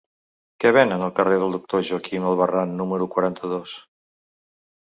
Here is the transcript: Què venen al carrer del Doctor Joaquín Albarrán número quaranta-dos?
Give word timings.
Què 0.63 0.71
venen 0.77 1.03
al 1.07 1.11
carrer 1.19 1.37
del 1.43 1.53
Doctor 1.57 1.85
Joaquín 1.91 2.25
Albarrán 2.31 2.73
número 2.81 3.09
quaranta-dos? 3.17 3.79